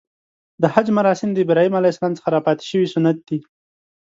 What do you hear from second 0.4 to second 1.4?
د حج مراسم د